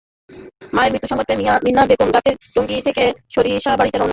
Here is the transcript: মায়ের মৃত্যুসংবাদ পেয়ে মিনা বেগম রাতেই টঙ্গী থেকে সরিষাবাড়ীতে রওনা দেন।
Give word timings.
মায়ের 0.73 0.91
মৃত্যুসংবাদ 0.93 1.25
পেয়ে 1.29 1.53
মিনা 1.65 1.81
বেগম 1.89 2.09
রাতেই 2.11 2.35
টঙ্গী 2.55 2.77
থেকে 2.87 3.03
সরিষাবাড়ীতে 3.35 3.97
রওনা 3.97 3.99
দেন। 3.99 4.09